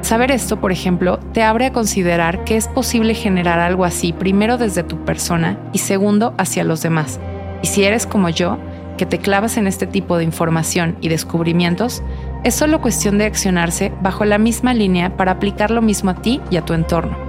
Saber 0.00 0.32
esto, 0.32 0.60
por 0.60 0.72
ejemplo, 0.72 1.20
te 1.32 1.44
abre 1.44 1.66
a 1.66 1.72
considerar 1.72 2.42
que 2.42 2.56
es 2.56 2.66
posible 2.66 3.14
generar 3.14 3.60
algo 3.60 3.84
así 3.84 4.12
primero 4.12 4.58
desde 4.58 4.82
tu 4.82 5.04
persona 5.04 5.56
y 5.72 5.78
segundo 5.78 6.34
hacia 6.38 6.64
los 6.64 6.82
demás. 6.82 7.20
Y 7.62 7.68
si 7.68 7.84
eres 7.84 8.04
como 8.06 8.28
yo, 8.30 8.58
que 8.98 9.06
te 9.06 9.18
clavas 9.18 9.58
en 9.58 9.68
este 9.68 9.86
tipo 9.86 10.16
de 10.16 10.24
información 10.24 10.96
y 11.00 11.08
descubrimientos, 11.08 12.02
es 12.42 12.54
solo 12.54 12.80
cuestión 12.80 13.18
de 13.18 13.26
accionarse 13.26 13.92
bajo 14.00 14.24
la 14.24 14.38
misma 14.38 14.74
línea 14.74 15.16
para 15.16 15.32
aplicar 15.32 15.70
lo 15.70 15.82
mismo 15.82 16.10
a 16.10 16.16
ti 16.16 16.40
y 16.50 16.56
a 16.56 16.64
tu 16.64 16.72
entorno. 16.72 17.25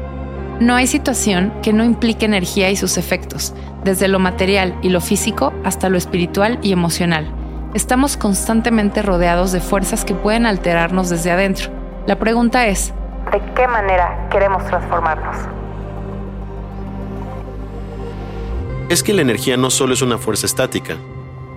No 0.60 0.74
hay 0.74 0.88
situación 0.88 1.54
que 1.62 1.72
no 1.72 1.84
implique 1.84 2.26
energía 2.26 2.72
y 2.72 2.76
sus 2.76 2.98
efectos, 2.98 3.54
desde 3.84 4.08
lo 4.08 4.18
material 4.18 4.76
y 4.82 4.90
lo 4.90 5.02
físico 5.02 5.54
hasta 5.64 5.88
lo 5.88 6.00
espiritual 6.00 6.58
y 6.64 6.72
emocional. 6.72 7.32
Estamos 7.76 8.18
constantemente 8.18 9.04
rodeados 9.04 9.52
de 9.52 9.60
fuerzas 9.60 10.04
que 10.04 10.16
pueden 10.16 10.48
alterarnos 10.48 11.12
desde 11.12 11.30
adentro. 11.30 11.70
La 12.08 12.18
pregunta 12.18 12.66
es, 12.66 12.92
¿de 13.32 13.40
qué 13.54 13.68
manera 13.68 14.28
queremos 14.32 14.66
transformarnos? 14.66 15.36
Es 18.90 19.04
que 19.04 19.14
la 19.14 19.22
energía 19.22 19.58
no 19.58 19.70
solo 19.70 19.94
es 19.94 20.02
una 20.02 20.18
fuerza 20.18 20.48
estática. 20.48 20.96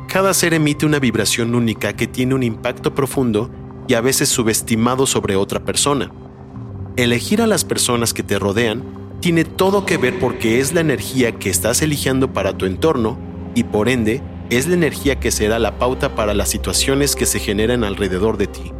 Cada 0.09 0.35
ser 0.35 0.53
emite 0.53 0.85
una 0.85 0.99
vibración 0.99 1.55
única 1.55 1.95
que 1.95 2.07
tiene 2.07 2.35
un 2.35 2.43
impacto 2.43 2.95
profundo 2.95 3.51
y 3.89 3.95
a 3.95 4.03
veces 4.03 4.29
subestimado 4.29 5.07
sobre 5.07 5.37
otra 5.37 5.61
persona. 5.61 6.11
Elegir 7.01 7.41
a 7.41 7.47
las 7.47 7.65
personas 7.65 8.13
que 8.13 8.23
te 8.23 8.39
rodean 8.39 8.85
tiene 9.21 9.47
todo 9.47 9.87
que 9.87 9.97
ver 9.97 10.19
porque 10.19 10.61
es 10.61 10.75
la 10.75 10.83
energía 10.83 11.33
que 11.33 11.49
estás 11.49 11.81
eligiendo 11.81 12.35
para 12.35 12.53
tu 12.53 12.67
entorno 12.67 13.17
y 13.55 13.65
por 13.65 13.89
ende 13.89 14.21
es 14.51 14.69
la 14.69 14.75
energía 14.75 15.19
que 15.19 15.31
será 15.31 15.59
la 15.59 15.79
pauta 15.79 16.15
para 16.15 16.35
las 16.35 16.51
situaciones 16.51 17.17
que 17.17 17.25
se 17.25 17.39
generan 17.39 17.85
alrededor 17.85 18.37
de 18.37 18.49
ti. 18.49 18.75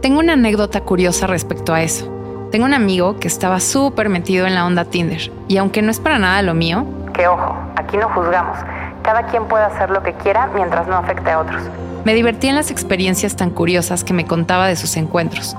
Tengo 0.00 0.20
una 0.20 0.32
anécdota 0.32 0.80
curiosa 0.80 1.26
respecto 1.26 1.74
a 1.74 1.82
eso. 1.82 2.10
Tengo 2.52 2.64
un 2.64 2.72
amigo 2.72 3.20
que 3.20 3.28
estaba 3.28 3.60
súper 3.60 4.08
metido 4.08 4.46
en 4.46 4.54
la 4.54 4.64
onda 4.64 4.86
Tinder 4.86 5.30
y 5.46 5.58
aunque 5.58 5.82
no 5.82 5.90
es 5.90 6.00
para 6.00 6.18
nada 6.18 6.40
lo 6.40 6.54
mío, 6.54 6.86
que 7.12 7.26
ojo, 7.26 7.54
aquí 7.76 7.98
no 7.98 8.08
juzgamos. 8.14 8.56
Cada 9.02 9.26
quien 9.26 9.44
puede 9.44 9.64
hacer 9.64 9.90
lo 9.90 10.02
que 10.02 10.14
quiera 10.14 10.50
mientras 10.54 10.88
no 10.88 10.96
afecte 10.96 11.30
a 11.30 11.40
otros. 11.40 11.62
Me 12.06 12.14
divertí 12.14 12.48
en 12.48 12.54
las 12.54 12.70
experiencias 12.70 13.36
tan 13.36 13.50
curiosas 13.50 14.04
que 14.04 14.14
me 14.14 14.24
contaba 14.24 14.68
de 14.68 14.76
sus 14.76 14.96
encuentros. 14.96 15.54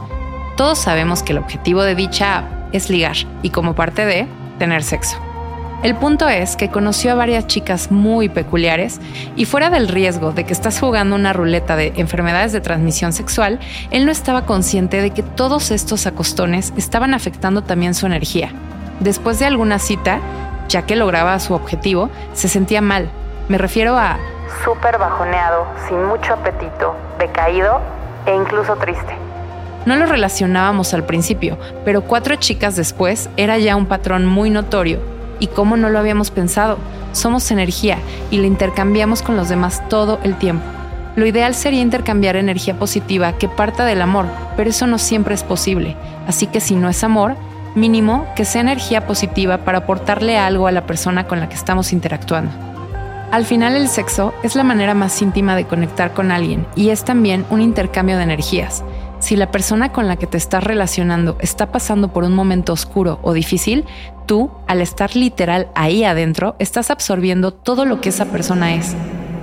Todos 0.56 0.78
sabemos 0.80 1.24
que 1.24 1.32
el 1.32 1.40
objetivo 1.40 1.84
de 1.84 1.96
dicha 1.96 2.40
app 2.40 2.46
es 2.72 2.90
ligar 2.90 3.16
y 3.42 3.50
como 3.50 3.74
parte 3.74 4.06
de 4.06 4.28
tener 4.60 4.84
sexo. 4.84 5.18
El 5.84 5.96
punto 5.96 6.30
es 6.30 6.56
que 6.56 6.70
conoció 6.70 7.12
a 7.12 7.16
varias 7.16 7.48
chicas 7.48 7.90
muy 7.90 8.30
peculiares 8.30 9.02
y 9.36 9.46
fuera 9.46 9.72
del 9.72 9.88
riesgo 9.88 10.32
de 10.32 10.44
que 10.44 10.54
estás 10.54 10.80
jugando 10.80 11.16
una 11.16 11.34
ruleta 11.34 11.76
de 11.76 11.94
enfermedades 11.96 12.52
de 12.52 12.62
transmisión 12.62 13.14
sexual, 13.14 13.60
él 13.90 14.06
no 14.06 14.12
estaba 14.12 14.46
consciente 14.46 15.02
de 15.02 15.10
que 15.10 15.24
todos 15.24 15.72
estos 15.72 16.06
acostones 16.06 16.72
estaban 16.78 17.16
afectando 17.16 17.64
también 17.64 17.96
su 17.96 18.06
energía. 18.06 18.52
Después 19.00 19.40
de 19.40 19.48
alguna 19.48 19.80
cita, 19.80 20.20
ya 20.68 20.84
que 20.84 20.96
lograba 20.96 21.40
su 21.40 21.56
objetivo, 21.56 22.12
se 22.34 22.48
sentía 22.48 22.82
mal. 22.82 23.10
Me 23.50 23.58
refiero 23.58 23.98
a... 23.98 24.20
Súper 24.64 25.00
bajoneado, 25.00 25.66
sin 25.88 26.04
mucho 26.04 26.34
apetito, 26.34 26.96
decaído 27.18 27.82
e 28.28 28.36
incluso 28.36 28.76
triste. 28.76 29.16
No 29.86 29.96
lo 29.96 30.06
relacionábamos 30.06 30.94
al 30.94 31.06
principio, 31.06 31.58
pero 31.84 32.04
cuatro 32.04 32.36
chicas 32.36 32.76
después 32.76 33.30
era 33.36 33.58
ya 33.58 33.76
un 33.76 33.88
patrón 33.88 34.26
muy 34.28 34.50
notorio. 34.50 35.00
¿Y 35.40 35.48
cómo 35.48 35.76
no 35.76 35.90
lo 35.90 35.98
habíamos 35.98 36.30
pensado? 36.30 36.78
Somos 37.14 37.50
energía 37.50 37.98
y 38.30 38.38
la 38.38 38.48
intercambiamos 38.48 39.24
con 39.24 39.36
los 39.36 39.50
demás 39.50 39.82
todo 39.90 40.20
el 40.24 40.38
tiempo. 40.38 40.64
Lo 41.16 41.26
ideal 41.26 41.56
sería 41.56 41.82
intercambiar 41.82 42.36
energía 42.36 42.78
positiva 42.78 43.34
que 43.34 43.50
parta 43.50 43.84
del 43.84 44.02
amor, 44.02 44.28
pero 44.56 44.70
eso 44.70 44.88
no 44.88 44.98
siempre 44.98 45.34
es 45.34 45.44
posible. 45.44 45.98
Así 46.28 46.48
que 46.48 46.62
si 46.62 46.76
no 46.76 46.88
es 46.88 47.04
amor, 47.04 47.36
mínimo 47.76 48.28
que 48.36 48.46
sea 48.46 48.62
energía 48.62 49.08
positiva 49.08 49.60
para 49.60 49.80
aportarle 49.80 50.38
algo 50.38 50.68
a 50.68 50.72
la 50.72 50.86
persona 50.86 51.28
con 51.28 51.40
la 51.40 51.50
que 51.50 51.56
estamos 51.56 51.92
interactuando. 51.92 52.52
Al 53.32 53.46
final 53.46 53.76
el 53.76 53.88
sexo 53.88 54.34
es 54.44 54.56
la 54.56 54.64
manera 54.64 54.94
más 54.94 55.22
íntima 55.22 55.56
de 55.56 55.66
conectar 55.66 56.14
con 56.14 56.32
alguien 56.32 56.68
y 56.76 56.90
es 56.90 57.04
también 57.04 57.46
un 57.50 57.62
intercambio 57.62 58.18
de 58.18 58.24
energías. 58.24 58.84
Si 59.32 59.38
la 59.38 59.50
persona 59.50 59.94
con 59.94 60.10
la 60.10 60.18
que 60.18 60.28
te 60.28 60.36
estás 60.36 60.62
relacionando 60.62 61.38
está 61.40 61.72
pasando 61.72 62.10
por 62.10 62.26
un 62.26 62.34
momento 62.34 62.74
oscuro 62.74 63.20
o 63.22 63.32
difícil, 63.32 63.86
tú, 64.26 64.52
al 64.68 64.82
estar 64.82 65.16
literal 65.16 65.70
ahí 65.74 66.04
adentro, 66.04 66.58
estás 66.60 66.92
absorbiendo 66.92 67.54
todo 67.54 67.86
lo 67.86 68.02
que 68.02 68.10
esa 68.10 68.26
persona 68.26 68.74
es. 68.74 68.94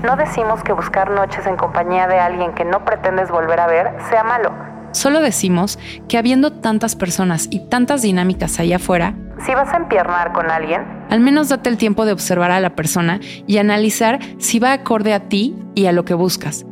No 0.02 0.14
decimos 0.16 0.62
que 0.62 0.74
buscar 0.74 1.10
noches 1.10 1.46
en 1.46 1.56
compañía 1.56 2.06
de 2.06 2.18
alguien 2.18 2.52
que 2.52 2.66
no 2.66 2.84
pretendes 2.84 3.30
volver 3.30 3.60
a 3.60 3.66
ver 3.66 3.94
sea 4.10 4.22
malo. 4.24 4.52
Solo 4.92 5.22
decimos 5.22 5.78
que 6.06 6.18
habiendo 6.18 6.52
tantas 6.52 6.94
personas 6.94 7.48
y 7.50 7.60
tantas 7.70 8.02
dinámicas 8.02 8.60
allá 8.60 8.76
afuera, 8.76 9.14
si 9.46 9.54
vas 9.54 9.72
a 9.72 9.78
empiernar 9.78 10.34
con 10.34 10.50
alguien, 10.50 10.82
al 11.08 11.20
menos 11.20 11.48
date 11.48 11.70
el 11.70 11.78
tiempo 11.78 12.04
de 12.04 12.12
observar 12.12 12.50
a 12.50 12.60
la 12.60 12.76
persona 12.76 13.20
y 13.46 13.56
analizar 13.56 14.18
si 14.36 14.58
va 14.58 14.74
acorde 14.74 15.14
a 15.14 15.30
ti 15.30 15.56
y 15.74 15.86
a 15.86 15.92
lo 15.92 16.04
que 16.04 16.12
buscas. 16.12 16.66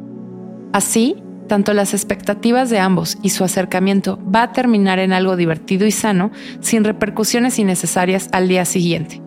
Así, 0.74 1.22
tanto 1.46 1.72
las 1.72 1.94
expectativas 1.94 2.70
de 2.70 2.78
ambos 2.78 3.18
y 3.22 3.30
su 3.30 3.44
acercamiento 3.44 4.18
va 4.22 4.42
a 4.42 4.52
terminar 4.52 4.98
en 4.98 5.12
algo 5.12 5.36
divertido 5.36 5.86
y 5.86 5.90
sano 5.90 6.30
sin 6.60 6.84
repercusiones 6.84 7.58
innecesarias 7.58 8.28
al 8.32 8.48
día 8.48 8.64
siguiente. 8.64 9.22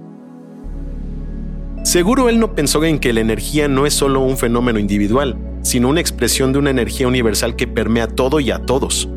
Seguro 1.83 2.29
él 2.29 2.39
no 2.39 2.55
pensó 2.55 2.83
en 2.83 2.99
que 2.99 3.13
la 3.13 3.21
energía 3.21 3.67
no 3.67 3.85
es 3.85 3.93
solo 3.93 4.19
un 4.19 4.37
fenómeno 4.37 4.79
individual, 4.79 5.37
sino 5.61 5.89
una 5.89 6.01
expresión 6.01 6.53
de 6.53 6.59
una 6.59 6.69
energía 6.69 7.07
universal 7.07 7.55
que 7.55 7.67
permea 7.67 8.07
todo 8.07 8.39
y 8.39 8.51
a 8.51 8.59
todos. 8.59 9.09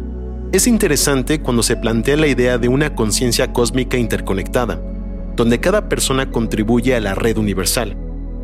Es 0.52 0.66
interesante 0.66 1.40
cuando 1.40 1.62
se 1.62 1.76
plantea 1.76 2.16
la 2.16 2.28
idea 2.28 2.58
de 2.58 2.68
una 2.68 2.94
conciencia 2.94 3.52
cósmica 3.52 3.96
interconectada, 3.96 4.80
donde 5.34 5.60
cada 5.60 5.88
persona 5.88 6.30
contribuye 6.30 6.94
a 6.94 7.00
la 7.00 7.14
red 7.14 7.38
universal. 7.38 7.96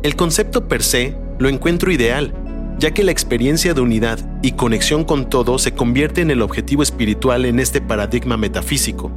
El 0.03 0.15
concepto 0.15 0.67
per 0.67 0.83
se 0.83 1.15
lo 1.39 1.49
encuentro 1.49 1.91
ideal, 1.91 2.33
ya 2.79 2.91
que 2.91 3.03
la 3.03 3.11
experiencia 3.11 3.73
de 3.73 3.81
unidad 3.81 4.19
y 4.41 4.53
conexión 4.53 5.03
con 5.03 5.29
todo 5.29 5.59
se 5.59 5.73
convierte 5.73 6.21
en 6.21 6.31
el 6.31 6.41
objetivo 6.41 6.81
espiritual 6.81 7.45
en 7.45 7.59
este 7.59 7.81
paradigma 7.81 8.37
metafísico. 8.37 9.11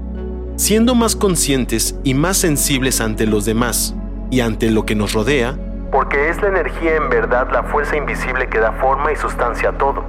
Siendo 0.57 0.97
más 0.97 1.15
conscientes 1.15 1.95
y 2.03 2.15
más 2.15 2.37
sensibles 2.37 3.01
ante 3.01 3.25
los 3.25 3.45
demás 3.45 3.95
y 4.33 4.41
ante 4.41 4.69
lo 4.71 4.85
que 4.85 4.97
nos 4.97 5.13
rodea, 5.13 5.57
porque 5.93 6.31
es 6.31 6.43
la 6.43 6.49
energía 6.49 6.97
en 6.97 7.09
verdad 7.09 7.49
la 7.53 7.63
fuerza 7.63 7.97
invisible 7.97 8.49
que 8.49 8.59
da 8.59 8.73
forma 8.73 9.13
y 9.13 9.17
sustancia 9.17 9.69
a 9.69 9.79
todo. 9.79 10.03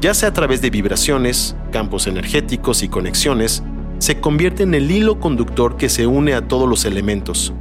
Ya 0.00 0.14
sea 0.14 0.30
a 0.30 0.32
través 0.32 0.62
de 0.62 0.70
vibraciones, 0.70 1.54
campos 1.72 2.06
energéticos 2.06 2.82
y 2.82 2.88
conexiones, 2.88 3.62
se 3.98 4.20
convierte 4.20 4.62
en 4.62 4.74
el 4.74 4.90
hilo 4.90 5.20
conductor 5.20 5.76
que 5.76 5.88
se 5.88 6.06
une 6.06 6.34
a 6.34 6.48
todos 6.48 6.68
los 6.68 6.84
elementos. 6.84 7.52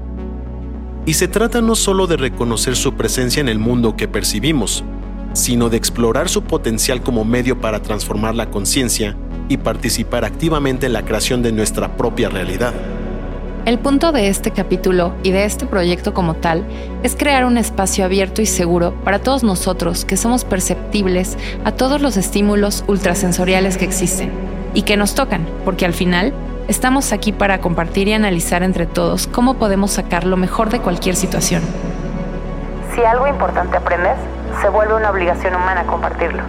Y 1.06 1.16
se 1.16 1.28
trata 1.28 1.62
no 1.62 1.76
solo 1.76 2.08
de 2.08 2.18
reconocer 2.18 2.76
su 2.76 2.94
presencia 2.94 3.42
en 3.42 3.50
el 3.50 3.60
mundo 3.60 3.96
que 3.96 4.08
percibimos, 4.08 4.84
sino 5.36 5.70
de 5.70 5.78
explorar 5.78 6.30
su 6.30 6.44
potencial 6.44 7.02
como 7.02 7.26
medio 7.26 7.60
para 7.60 7.82
transformar 7.82 8.36
la 8.36 8.50
conciencia 8.50 9.16
y 9.50 9.58
participar 9.58 10.26
activamente 10.26 10.88
en 10.88 10.94
la 10.94 11.04
creación 11.04 11.44
de 11.44 11.52
nuestra 11.52 11.98
propia 11.98 12.30
realidad. 12.30 12.74
El 13.66 13.80
punto 13.80 14.12
de 14.12 14.28
este 14.28 14.52
capítulo 14.52 15.14
y 15.24 15.32
de 15.32 15.46
este 15.46 15.66
proyecto 15.66 16.14
como 16.14 16.36
tal 16.36 16.64
es 17.02 17.16
crear 17.16 17.46
un 17.46 17.58
espacio 17.58 18.06
abierto 18.06 18.44
y 18.44 18.46
seguro 18.46 18.94
para 19.04 19.20
todos 19.20 19.44
nosotros 19.44 20.06
que 20.06 20.18
somos 20.18 20.46
perceptibles 20.46 21.36
a 21.64 21.72
todos 21.72 22.00
los 22.00 22.16
estímulos 22.16 22.84
ultrasensoriales 22.88 23.78
que 23.78 23.86
existen 23.86 24.32
y 24.76 24.84
que 24.84 24.98
nos 24.98 25.16
tocan, 25.16 25.48
porque 25.64 25.86
al 25.86 25.94
final 25.94 26.32
estamos 26.68 27.12
aquí 27.12 27.32
para 27.32 27.60
compartir 27.60 28.08
y 28.08 28.14
analizar 28.14 28.62
entre 28.62 28.86
todos 28.86 29.26
cómo 29.26 29.56
podemos 29.56 29.92
sacar 29.92 30.26
lo 30.26 30.38
mejor 30.38 30.70
de 30.70 30.80
cualquier 30.80 31.16
situación. 31.16 31.64
Si 32.94 33.02
algo 33.02 33.28
importante 33.28 33.78
aprendes, 33.78 34.18
se 34.62 34.70
vuelve 34.70 34.96
una 34.96 35.10
obligación 35.10 35.56
humana 35.56 35.86
compartirlo. 35.86 36.44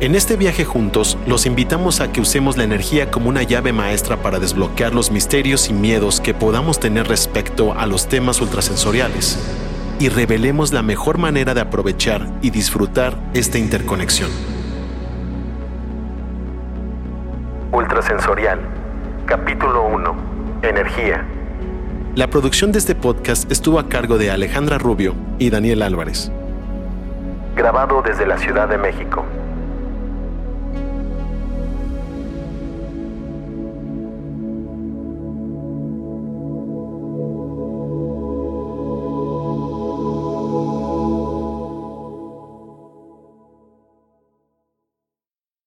En 0.00 0.14
este 0.14 0.36
viaje 0.36 0.64
juntos, 0.64 1.18
los 1.26 1.44
invitamos 1.44 2.00
a 2.00 2.12
que 2.12 2.20
usemos 2.20 2.56
la 2.56 2.62
energía 2.62 3.10
como 3.10 3.28
una 3.28 3.42
llave 3.42 3.72
maestra 3.72 4.18
para 4.18 4.38
desbloquear 4.38 4.94
los 4.94 5.10
misterios 5.10 5.68
y 5.68 5.72
miedos 5.72 6.20
que 6.20 6.34
podamos 6.34 6.78
tener 6.78 7.08
respecto 7.08 7.74
a 7.76 7.84
los 7.86 8.06
temas 8.06 8.40
ultrasensoriales 8.40 9.38
y 9.98 10.08
revelemos 10.08 10.72
la 10.72 10.82
mejor 10.82 11.18
manera 11.18 11.52
de 11.52 11.62
aprovechar 11.62 12.28
y 12.42 12.50
disfrutar 12.50 13.14
esta 13.34 13.58
interconexión. 13.58 14.30
Ultrasensorial, 17.72 18.60
capítulo 19.26 19.84
1, 19.86 20.14
Energía. 20.62 21.26
La 22.18 22.26
producción 22.26 22.72
de 22.72 22.80
este 22.80 22.96
podcast 22.96 23.48
estuvo 23.48 23.78
a 23.78 23.88
cargo 23.88 24.18
de 24.18 24.32
Alejandra 24.32 24.76
Rubio 24.76 25.14
y 25.38 25.50
Daniel 25.50 25.82
Álvarez. 25.82 26.32
Grabado 27.54 28.02
desde 28.02 28.26
la 28.26 28.36
Ciudad 28.38 28.68
de 28.68 28.76
México. 28.76 29.24